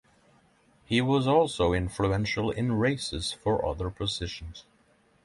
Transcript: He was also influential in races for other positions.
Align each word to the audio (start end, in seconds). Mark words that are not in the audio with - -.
He 0.83 0.99
was 0.99 1.27
also 1.27 1.73
influential 1.73 2.49
in 2.49 2.73
races 2.73 3.33
for 3.33 3.63
other 3.63 3.91
positions. 3.91 4.65